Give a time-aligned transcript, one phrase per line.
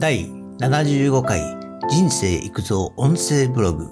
[0.00, 0.24] 第
[0.60, 1.58] 75回
[1.90, 3.90] 人生育造音声ブログ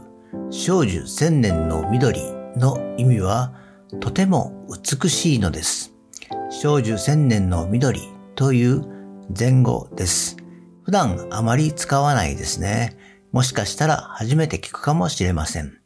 [0.49, 2.19] 少女千年の緑
[2.57, 3.53] の意味は
[4.00, 5.92] とても美しいのです。
[6.48, 8.00] 少女千年の緑
[8.36, 8.86] という
[9.38, 10.38] 前後です。
[10.82, 12.96] 普段あまり使わないですね。
[13.30, 15.77] もしかしたら初めて聞くかもしれません。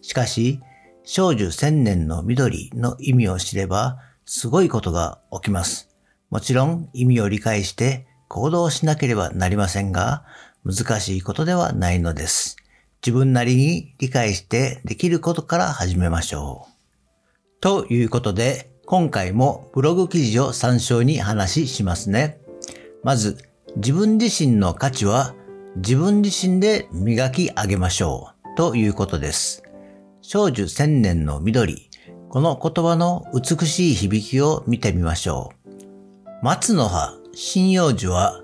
[0.00, 0.60] しかし、
[1.02, 5.88] 少女千年の緑の意味を知れば、すごいことが起きます。
[6.30, 10.24] もちろん意味を理解して行動しなければなりませんが、
[10.64, 12.56] 難しいことではないのです。
[13.04, 17.60] 自分なりに理解してできることから始めましょう。
[17.60, 22.40] ということで、今回もブログ記事を参照に話しますね。
[23.02, 23.36] まず、
[23.76, 25.34] 自分自身の価値は
[25.76, 29.62] 自分自身で磨き上げましょうということです。
[30.22, 31.90] 少女千年の緑。
[32.30, 35.70] この言葉の美しい響きを見てみましょう。
[36.42, 38.42] 松の葉、針葉樹は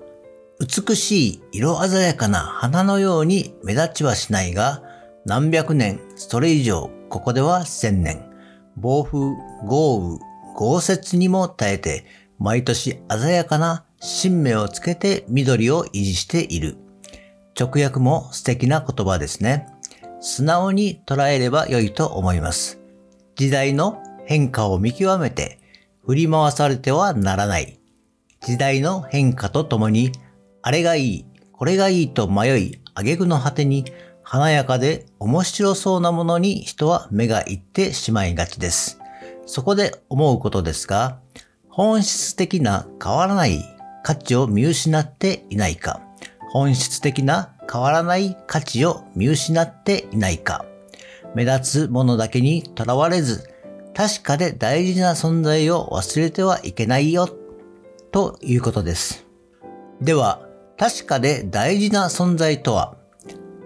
[0.59, 4.83] 美しい色鮮やかな花のように目立ちはしないが、
[5.25, 8.25] 何百年、それ以上、ここでは千年。
[8.75, 9.19] 暴風、
[9.65, 10.19] 豪雨、
[10.55, 12.05] 豪雪にも耐えて、
[12.39, 16.77] 毎年鮮やかな新芽をつけて緑を維持している。
[17.57, 19.67] 直訳も素敵な言葉ですね。
[20.19, 22.79] 素直に捉えれば良いと思います。
[23.35, 25.59] 時代の変化を見極めて
[26.05, 27.78] 振り回されてはならない。
[28.41, 30.11] 時代の変化とともに、
[30.61, 33.85] あれがいい、これがいいと迷い、挙句の果てに
[34.23, 38.99] 華やかで面白そうなものに人は目がいってしまいがちです。
[39.45, 41.19] そこで思うことですが、
[41.67, 43.63] 本質的な変わらない
[44.03, 46.01] 価値を見失っていないか、
[46.51, 50.65] 本質的な変わらない価値を見失っていないか、
[51.35, 53.49] 目立つものだけにとらわれず、
[53.95, 57.27] 確かで大事な存在を忘れてはいけないよ、
[58.11, 59.25] ということです。
[60.01, 62.97] では、確かで大事な存在とは、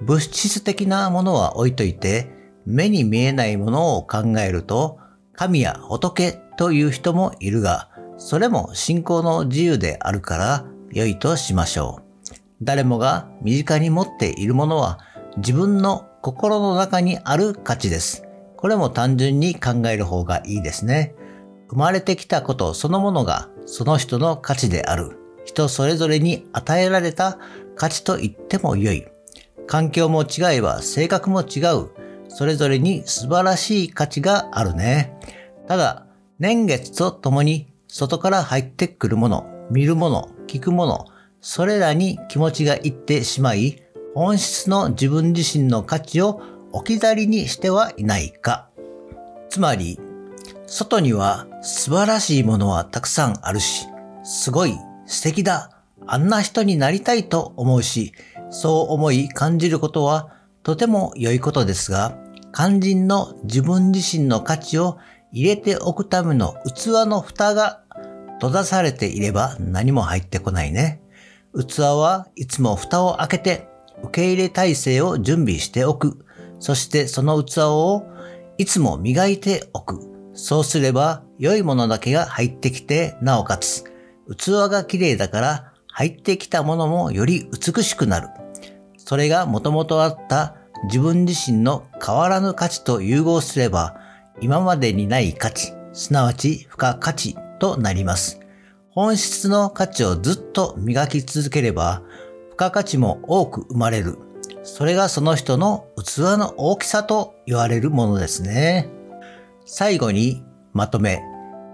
[0.02, 2.30] 物質的なものは置いといて、
[2.66, 5.00] 目に見えないものを考えると、
[5.34, 12.04] 神や仏という人もいるが、それも信仰の自由であるから良いとしましょう。
[12.62, 15.00] 誰もが身近に持っているものは
[15.38, 18.24] 自分の心の中にある価値です。
[18.56, 21.16] これも単純に考える方がいいですね。
[21.70, 25.18] 生まれてきたことそのものがその人の価値である。
[25.46, 27.38] 人それぞれに与えられた
[27.76, 29.06] 価値と言っても良い。
[29.68, 31.90] 環境も違えば性格も違う。
[32.28, 35.18] それぞれに素晴らしい価値があるね。
[35.68, 36.08] ただ、
[36.40, 41.06] 年月とともに外から入ってくるもの、見るもの、聞くもの、
[41.42, 43.84] それらに気持ちがいってしまい、
[44.16, 46.42] 本質の自分自身の価値を
[46.72, 48.70] 置き去りにしてはいないか。
[49.50, 50.00] つまり、
[50.66, 53.88] 外には素晴らしいものはたくさんあるし、
[54.22, 55.70] すごい、素敵だ、
[56.06, 58.12] あんな人になりたいと思うし、
[58.50, 62.18] そう思い感じることはとても良いことですが、
[62.54, 64.98] 肝心の自分自身の価値を
[65.32, 67.82] 入れておくための器の蓋が
[68.34, 71.02] 閉ざされていれば何も入ってこないね。
[71.58, 73.70] 器はいつも蓋を開けて
[74.04, 76.26] 受け入れ体制を準備しておく。
[76.60, 78.04] そしてその器を
[78.58, 80.02] いつも磨いておく。
[80.34, 83.84] そうすれば良いものだけが入ってきて、なおかつ
[84.38, 88.30] 器が綺麗だから入ってきたものもより美しくなる。
[88.96, 90.56] それが元々あった
[90.86, 94.00] 自分自身の変わらぬ価値と融合すれば、
[94.40, 98.40] 今までにない価値、すなわち付加価値となります。
[98.92, 102.04] 本質の価値をずっと磨き続ければ、
[102.52, 104.18] 付加価値も多く生まれる。
[104.64, 108.88] それがその人の器の大きさと言われるものですね。
[109.66, 111.33] 最後にまとめ。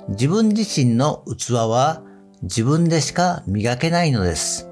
[0.09, 2.01] 自分自身の器は
[2.41, 4.67] 自分でしか磨けないのです。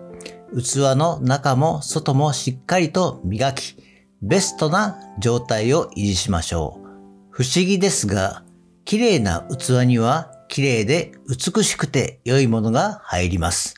[0.51, 3.77] 器の中も外もしっかりと磨き、
[4.23, 6.87] ベストな状態を維持しましょう。
[7.29, 8.43] 不思議ですが、
[8.83, 13.75] 綺麗な器には綺麗で美しくて良いものが入ります。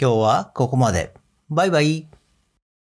[0.00, 1.12] 今日はここまで。
[1.50, 2.08] バイバイ。